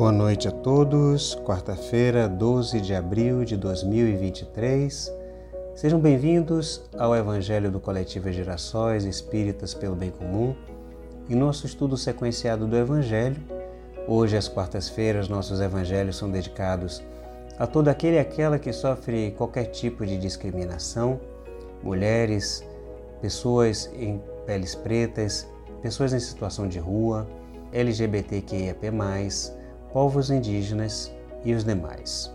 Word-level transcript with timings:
Boa 0.00 0.12
noite 0.12 0.48
a 0.48 0.50
todos. 0.50 1.34
Quarta-feira, 1.44 2.26
12 2.26 2.80
de 2.80 2.94
abril 2.94 3.44
de 3.44 3.54
2023. 3.54 5.12
Sejam 5.76 6.00
bem-vindos 6.00 6.88
ao 6.96 7.14
Evangelho 7.14 7.70
do 7.70 7.78
Coletivo 7.78 8.32
Gerações 8.32 9.04
Espíritas 9.04 9.74
pelo 9.74 9.94
Bem 9.94 10.10
Comum. 10.10 10.56
Em 11.28 11.34
nosso 11.34 11.66
estudo 11.66 11.98
sequenciado 11.98 12.66
do 12.66 12.78
Evangelho, 12.78 13.36
hoje, 14.08 14.38
às 14.38 14.48
quartas-feiras, 14.48 15.28
nossos 15.28 15.60
evangelhos 15.60 16.16
são 16.16 16.30
dedicados 16.30 17.02
a 17.58 17.66
todo 17.66 17.88
aquele 17.88 18.16
e 18.16 18.20
aquela 18.20 18.58
que 18.58 18.72
sofre 18.72 19.32
qualquer 19.32 19.64
tipo 19.66 20.06
de 20.06 20.16
discriminação, 20.16 21.20
mulheres, 21.82 22.64
pessoas 23.20 23.90
em 23.94 24.18
peles 24.46 24.74
pretas, 24.74 25.46
pessoas 25.82 26.14
em 26.14 26.20
situação 26.20 26.66
de 26.66 26.78
rua, 26.78 27.28
LGBTQIAP+, 27.70 28.90
povos 29.92 30.30
indígenas 30.30 31.12
e 31.44 31.52
os 31.52 31.64
demais. 31.64 32.32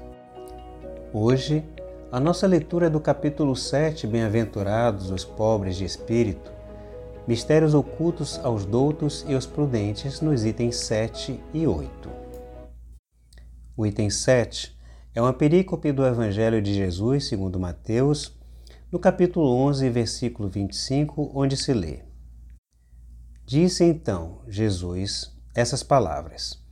Hoje, 1.14 1.64
a 2.12 2.20
nossa 2.20 2.46
leitura 2.46 2.88
é 2.88 2.90
do 2.90 3.00
capítulo 3.00 3.56
7, 3.56 4.08
Bem-aventurados 4.08 5.10
os 5.10 5.24
pobres 5.24 5.78
de 5.78 5.86
espírito, 5.86 6.52
mistérios 7.28 7.74
ocultos 7.74 8.40
aos 8.44 8.66
doutos 8.66 9.26
e 9.28 9.34
aos 9.34 9.46
prudentes, 9.46 10.22
nos 10.22 10.44
itens 10.44 10.76
7 10.78 11.40
e 11.54 11.66
8. 11.66 12.10
O 13.78 13.86
item 13.86 14.10
7 14.10 14.78
é 15.14 15.22
uma 15.22 15.34
perícope 15.34 15.92
do 15.92 16.06
Evangelho 16.06 16.62
de 16.62 16.74
Jesus, 16.74 17.28
segundo 17.28 17.60
Mateus, 17.60 18.38
no 18.92 19.00
capítulo 19.00 19.50
11, 19.50 19.90
versículo 19.90 20.50
25, 20.50 21.32
onde 21.34 21.58
se 21.58 21.74
lê: 21.74 22.00
Disse 23.46 23.84
então 23.84 24.42
Jesus 24.48 25.34
essas 25.54 25.84
palavras: 25.84 26.65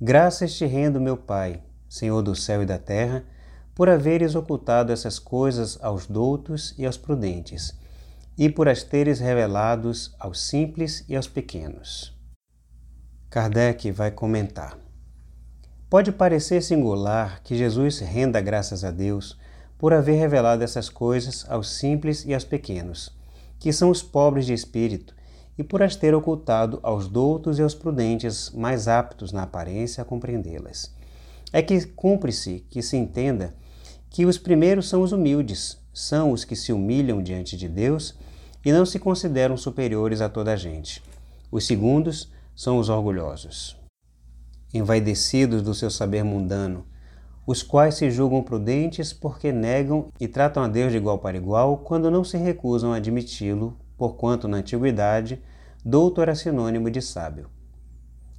Graças 0.00 0.54
te 0.54 0.64
rendo, 0.64 1.00
meu 1.00 1.16
Pai, 1.16 1.60
Senhor 1.88 2.22
do 2.22 2.32
céu 2.32 2.62
e 2.62 2.66
da 2.66 2.78
terra, 2.78 3.24
por 3.74 3.88
haveres 3.88 4.36
ocultado 4.36 4.92
essas 4.92 5.18
coisas 5.18 5.76
aos 5.82 6.06
doutos 6.06 6.72
e 6.78 6.86
aos 6.86 6.96
prudentes, 6.96 7.76
e 8.36 8.48
por 8.48 8.68
as 8.68 8.84
teres 8.84 9.18
revelados 9.18 10.14
aos 10.20 10.40
simples 10.40 11.04
e 11.08 11.16
aos 11.16 11.26
pequenos. 11.26 12.16
Kardec 13.28 13.90
vai 13.90 14.12
comentar. 14.12 14.78
Pode 15.90 16.12
parecer 16.12 16.62
singular 16.62 17.42
que 17.42 17.58
Jesus 17.58 17.98
renda 17.98 18.40
graças 18.40 18.84
a 18.84 18.92
Deus 18.92 19.36
por 19.76 19.92
haver 19.92 20.16
revelado 20.16 20.62
essas 20.62 20.88
coisas 20.88 21.44
aos 21.48 21.72
simples 21.72 22.24
e 22.24 22.32
aos 22.32 22.44
pequenos, 22.44 23.12
que 23.58 23.72
são 23.72 23.90
os 23.90 24.00
pobres 24.00 24.46
de 24.46 24.52
espírito, 24.52 25.17
e 25.58 25.64
por 25.64 25.82
as 25.82 25.96
ter 25.96 26.14
ocultado 26.14 26.78
aos 26.84 27.08
doutos 27.08 27.58
e 27.58 27.62
aos 27.62 27.74
prudentes 27.74 28.50
mais 28.50 28.86
aptos 28.86 29.32
na 29.32 29.42
aparência 29.42 30.00
a 30.00 30.04
compreendê-las. 30.04 30.94
É 31.52 31.60
que 31.60 31.84
cumpre-se 31.84 32.64
que 32.70 32.80
se 32.80 32.96
entenda 32.96 33.54
que 34.08 34.24
os 34.24 34.38
primeiros 34.38 34.88
são 34.88 35.02
os 35.02 35.10
humildes, 35.10 35.76
são 35.92 36.30
os 36.30 36.44
que 36.44 36.54
se 36.54 36.72
humilham 36.72 37.20
diante 37.20 37.56
de 37.56 37.68
Deus 37.68 38.14
e 38.64 38.70
não 38.70 38.86
se 38.86 39.00
consideram 39.00 39.56
superiores 39.56 40.20
a 40.20 40.28
toda 40.28 40.52
a 40.52 40.56
gente. 40.56 41.02
Os 41.50 41.66
segundos 41.66 42.30
são 42.54 42.78
os 42.78 42.88
orgulhosos, 42.88 43.76
envaidecidos 44.72 45.62
do 45.62 45.74
seu 45.74 45.90
saber 45.90 46.22
mundano, 46.22 46.86
os 47.46 47.62
quais 47.62 47.94
se 47.94 48.10
julgam 48.10 48.42
prudentes 48.42 49.12
porque 49.12 49.50
negam 49.50 50.08
e 50.20 50.28
tratam 50.28 50.62
a 50.62 50.68
Deus 50.68 50.92
de 50.92 50.98
igual 50.98 51.18
para 51.18 51.36
igual 51.36 51.78
quando 51.78 52.10
não 52.10 52.22
se 52.22 52.36
recusam 52.36 52.92
a 52.92 52.96
admiti-lo 52.96 53.76
porquanto 53.98 54.48
na 54.48 54.58
antiguidade 54.58 55.42
douto 55.84 56.22
era 56.22 56.34
sinônimo 56.34 56.90
de 56.90 57.02
sábio. 57.02 57.50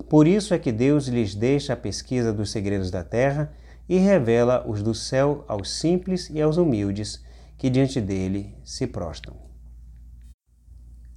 Por 0.09 0.25
isso 0.25 0.53
é 0.53 0.57
que 0.57 0.71
Deus 0.71 1.07
lhes 1.07 1.35
deixa 1.35 1.73
a 1.73 1.77
pesquisa 1.77 2.33
dos 2.33 2.49
segredos 2.49 2.89
da 2.89 3.03
terra 3.03 3.53
e 3.87 3.97
revela 3.97 4.65
os 4.67 4.81
do 4.81 4.95
céu 4.95 5.43
aos 5.47 5.71
simples 5.71 6.29
e 6.29 6.41
aos 6.41 6.57
humildes 6.57 7.23
que 7.57 7.69
diante 7.69 7.99
dele 7.99 8.55
se 8.63 8.87
prostam. 8.87 9.35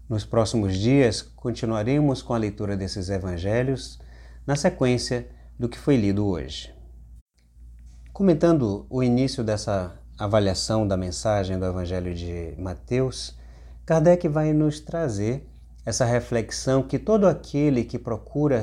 Nos 0.09 0.25
próximos 0.25 0.77
dias 0.77 1.22
continuaremos 1.22 2.21
com 2.21 2.34
a 2.34 2.38
leitura 2.38 2.77
desses 2.77 3.09
evangelhos 3.09 3.99
na 4.47 4.56
sequência 4.56 5.28
do 5.59 5.69
que 5.69 5.78
foi 5.78 5.97
lido 5.97 6.27
hoje. 6.27 6.75
Comentando 8.12 8.84
o 8.91 9.03
início 9.03 9.43
dessa 9.43 9.99
avaliação 10.19 10.87
da 10.87 10.97
mensagem 10.97 11.59
do 11.59 11.65
Evangelho 11.65 12.15
de 12.15 12.55
Mateus, 12.59 13.38
Kardec 13.84 14.28
vai 14.28 14.53
nos 14.53 14.78
trazer 14.78 15.48
essa 15.84 16.04
reflexão 16.04 16.84
que 16.84 17.00
todo 17.00 17.26
aquele 17.26 17.82
que 17.82 17.98
procura 17.98 18.62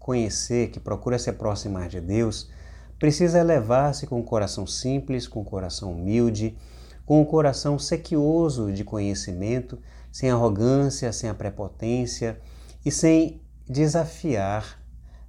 conhecer, 0.00 0.70
que 0.70 0.80
procura 0.80 1.18
se 1.20 1.30
aproximar 1.30 1.88
de 1.88 2.00
Deus, 2.00 2.50
precisa 2.98 3.38
elevar-se 3.38 4.08
com 4.08 4.18
um 4.18 4.24
coração 4.24 4.66
simples, 4.66 5.28
com 5.28 5.42
um 5.42 5.44
coração 5.44 5.92
humilde, 5.92 6.58
com 7.04 7.20
um 7.20 7.24
coração 7.24 7.78
sequioso 7.78 8.72
de 8.72 8.82
conhecimento, 8.82 9.78
sem 10.10 10.30
arrogância, 10.30 11.12
sem 11.12 11.30
a 11.30 11.34
prepotência 11.34 12.40
e 12.84 12.90
sem 12.90 13.40
desafiar 13.68 14.82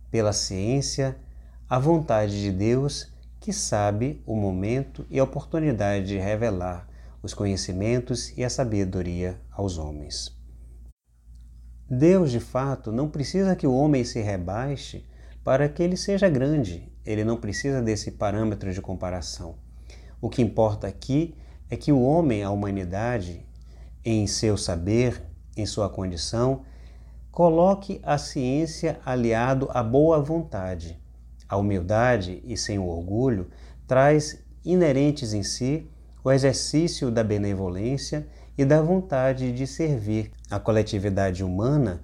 pela 0.09 0.33
ciência 0.33 1.15
a 1.69 1.77
vontade 1.77 2.41
de 2.41 2.51
Deus 2.51 3.11
que 3.39 3.53
sabe 3.53 4.23
o 4.25 4.35
momento 4.35 5.05
e 5.11 5.19
a 5.19 5.23
oportunidade 5.23 6.07
de 6.07 6.17
revelar 6.17 6.87
os 7.21 7.33
conhecimentos 7.33 8.35
e 8.37 8.43
a 8.43 8.49
sabedoria 8.49 9.39
aos 9.51 9.77
homens. 9.77 10.35
Deus, 11.89 12.31
de 12.31 12.39
fato, 12.39 12.91
não 12.91 13.09
precisa 13.09 13.55
que 13.55 13.65
o 13.65 13.73
homem 13.73 14.03
se 14.03 14.21
rebaixe 14.21 15.05
para 15.43 15.69
que 15.69 15.81
ele 15.81 15.95
seja 15.95 16.27
grande. 16.27 16.91
Ele 17.05 17.23
não 17.23 17.37
precisa 17.37 17.81
desse 17.81 18.11
parâmetro 18.11 18.73
de 18.73 18.81
comparação. 18.81 19.55
O 20.19 20.29
que 20.29 20.41
importa 20.41 20.87
aqui 20.87 21.35
é 21.69 21.77
que 21.77 21.91
o 21.91 22.01
homem, 22.01 22.43
a 22.43 22.51
humanidade, 22.51 23.45
em 24.03 24.27
seu 24.27 24.57
saber, 24.57 25.21
em 25.55 25.65
sua 25.65 25.89
condição, 25.89 26.63
coloque 27.31 28.01
a 28.03 28.17
ciência 28.17 28.99
aliado 29.05 29.69
à 29.71 29.81
boa 29.81 30.19
vontade. 30.19 30.99
A 31.47 31.55
humildade 31.55 32.41
e 32.45 32.57
sem 32.57 32.77
o 32.77 32.87
orgulho 32.87 33.49
traz 33.87 34.43
inerentes 34.65 35.33
em 35.33 35.43
si 35.43 35.89
o 36.27 36.31
exercício 36.31 37.09
da 37.09 37.23
benevolência 37.23 38.27
e 38.57 38.65
da 38.65 38.81
vontade 38.81 39.53
de 39.53 39.65
servir 39.65 40.33
a 40.51 40.59
coletividade 40.59 41.41
humana, 41.41 42.03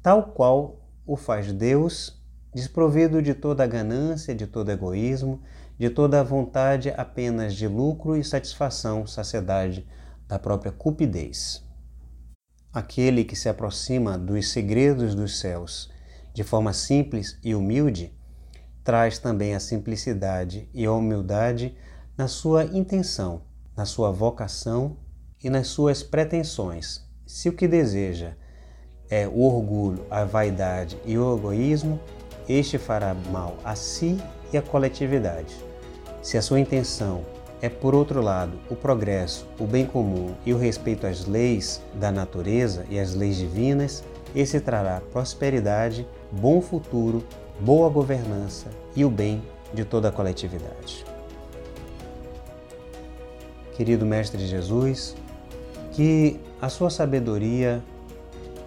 tal 0.00 0.28
qual 0.28 0.78
o 1.04 1.16
faz 1.16 1.52
Deus, 1.52 2.22
desprovido 2.54 3.20
de 3.20 3.34
toda 3.34 3.66
ganância, 3.66 4.32
de 4.32 4.46
todo 4.46 4.70
egoísmo, 4.70 5.42
de 5.76 5.90
toda 5.90 6.22
vontade 6.22 6.90
apenas 6.96 7.52
de 7.52 7.66
lucro 7.66 8.16
e 8.16 8.22
satisfação, 8.22 9.08
saciedade 9.08 9.84
da 10.28 10.38
própria 10.38 10.70
cupidez. 10.70 11.60
Aquele 12.72 13.24
que 13.24 13.34
se 13.34 13.48
aproxima 13.48 14.16
dos 14.16 14.50
segredos 14.52 15.16
dos 15.16 15.40
céus 15.40 15.90
de 16.32 16.44
forma 16.44 16.72
simples 16.72 17.36
e 17.42 17.56
humilde, 17.56 18.16
traz 18.84 19.18
também 19.18 19.56
a 19.56 19.58
simplicidade 19.58 20.70
e 20.72 20.84
a 20.84 20.92
humildade 20.92 21.76
na 22.16 22.28
sua 22.28 22.64
intenção, 22.64 23.47
na 23.78 23.84
sua 23.84 24.10
vocação 24.10 24.96
e 25.40 25.48
nas 25.48 25.68
suas 25.68 26.02
pretensões. 26.02 27.00
Se 27.24 27.48
o 27.48 27.52
que 27.52 27.68
deseja 27.68 28.32
é 29.08 29.28
o 29.28 29.40
orgulho, 29.42 30.04
a 30.10 30.24
vaidade 30.24 30.98
e 31.06 31.16
o 31.16 31.36
egoísmo, 31.36 32.00
este 32.48 32.76
fará 32.76 33.14
mal 33.14 33.56
a 33.62 33.76
si 33.76 34.18
e 34.52 34.58
à 34.58 34.62
coletividade. 34.62 35.54
Se 36.20 36.36
a 36.36 36.42
sua 36.42 36.58
intenção 36.58 37.22
é, 37.62 37.68
por 37.68 37.94
outro 37.94 38.20
lado, 38.20 38.58
o 38.68 38.74
progresso, 38.74 39.46
o 39.60 39.64
bem 39.64 39.86
comum 39.86 40.34
e 40.44 40.52
o 40.52 40.58
respeito 40.58 41.06
às 41.06 41.24
leis 41.26 41.80
da 41.94 42.10
natureza 42.10 42.84
e 42.90 42.98
às 42.98 43.14
leis 43.14 43.36
divinas, 43.36 44.02
esse 44.34 44.58
trará 44.60 45.00
prosperidade, 45.12 46.04
bom 46.32 46.60
futuro, 46.60 47.24
boa 47.60 47.88
governança 47.88 48.70
e 48.96 49.04
o 49.04 49.10
bem 49.10 49.40
de 49.72 49.84
toda 49.84 50.08
a 50.08 50.12
coletividade. 50.12 51.17
Querido 53.78 54.04
Mestre 54.04 54.44
Jesus, 54.44 55.14
que 55.92 56.40
a 56.60 56.68
sua 56.68 56.90
sabedoria 56.90 57.80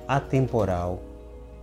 atemporal, 0.08 1.02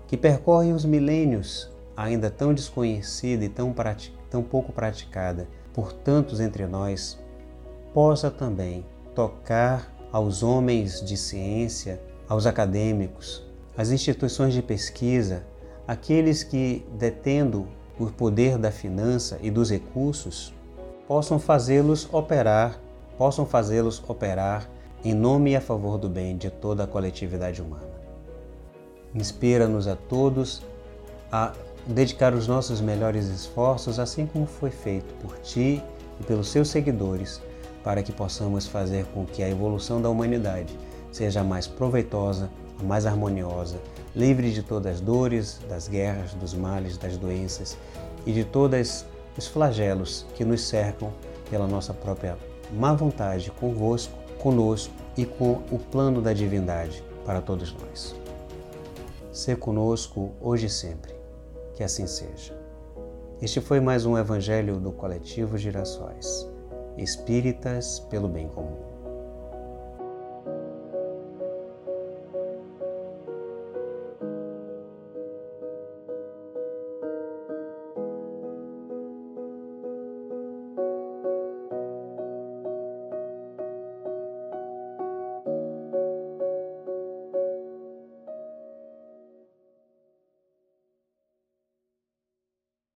que 0.07 0.19
percorre 0.19 0.71
os 0.71 0.85
milênios, 0.85 1.71
ainda 1.97 2.31
tão 2.31 2.53
desconhecida 2.53 3.47
e 3.47 3.49
tão, 3.49 3.75
tão 4.29 4.43
pouco 4.43 4.71
praticada 4.71 5.49
por 5.73 5.95
tantos 5.95 6.41
entre 6.41 6.67
nós, 6.67 7.19
possa 7.95 8.31
também 8.31 8.85
tocar 9.15 9.91
aos 10.13 10.43
homens 10.43 11.01
de 11.01 11.17
ciência, 11.17 12.03
aos 12.29 12.45
acadêmicos, 12.45 13.43
às 13.79 13.91
instituições 13.91 14.53
de 14.53 14.61
pesquisa, 14.61 15.43
aqueles 15.87 16.43
que, 16.43 16.85
detendo 16.99 17.67
o 17.99 18.09
poder 18.09 18.59
da 18.59 18.71
finança 18.71 19.39
e 19.41 19.51
dos 19.51 19.71
recursos, 19.71 20.53
possam 21.07 21.39
fazê-los 21.39 22.07
operar, 22.13 22.79
possam 23.19 23.45
fazê-los 23.45 24.03
operar 24.09 24.71
em 25.05 25.13
nome 25.13 25.51
e 25.51 25.57
a 25.57 25.61
favor 25.61 25.99
do 25.99 26.09
bem 26.09 26.37
de 26.37 26.51
toda 26.51 26.85
a 26.85 26.87
coletividade 26.87 27.61
humana. 27.61 27.89
Inspira-nos 29.15 29.89
a 29.89 29.97
todos 29.97 30.63
a 31.31 31.53
dedicar 31.87 32.33
os 32.33 32.47
nossos 32.47 32.81
melhores 32.81 33.27
esforços, 33.27 33.99
assim 33.99 34.27
como 34.27 34.47
foi 34.47 34.71
feito 34.71 35.13
por 35.15 35.39
ti 35.39 35.83
e 36.21 36.25
pelos 36.25 36.49
seus 36.49 36.69
seguidores, 36.69 37.41
para 37.83 38.03
que 38.03 38.13
possamos 38.13 38.67
fazer 38.67 39.05
com 39.07 39.25
que 39.25 39.43
a 39.43 39.49
evolução 39.49 40.01
da 40.01 40.09
humanidade 40.09 40.79
seja 41.11 41.43
mais 41.43 41.67
proveitosa, 41.67 42.51
mais 42.83 43.07
harmoniosa, 43.07 43.79
livre 44.15 44.53
de 44.53 44.63
todas 44.63 44.97
as 44.97 45.01
dores, 45.01 45.61
das 45.69 45.89
guerras, 45.89 46.35
dos 46.35 46.55
males, 46.55 46.97
das 46.97 47.17
doenças 47.17 47.77
e 48.27 48.33
de 48.33 48.45
todos 48.45 49.05
os 49.37 49.47
flagelos 49.47 50.27
que 50.35 50.45
nos 50.45 50.63
cercam 50.63 51.13
pela 51.51 51.67
nossa 51.67 51.95
própria 51.95 52.37
má 52.73 52.95
vontade 52.95 53.51
convosco, 53.51 54.17
conosco 54.39 54.95
e 55.17 55.25
com 55.25 55.63
o 55.71 55.79
plano 55.79 56.21
da 56.21 56.33
divindade 56.33 57.03
para 57.25 57.41
todos 57.41 57.75
nós. 57.75 58.15
Ser 59.33 59.59
conosco 59.59 60.33
hoje 60.41 60.67
e 60.67 60.71
sempre. 60.71 61.15
Que 61.75 61.85
assim 61.85 62.07
seja. 62.07 62.59
Este 63.41 63.61
foi 63.61 63.81
mais 63.81 64.05
um 64.05 64.19
Evangelho 64.19 64.81
do 64.81 64.91
Coletivo 64.91 65.57
Girassóis 65.57 66.49
Espíritas 66.97 68.01
pelo 68.01 68.29
Bem 68.29 68.49
Comum. 68.49 68.88